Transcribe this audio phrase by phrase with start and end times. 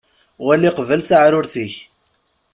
[0.45, 1.73] Wali qbel taɛrurt-ik.